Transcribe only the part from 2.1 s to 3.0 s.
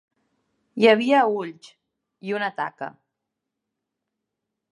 i una taca.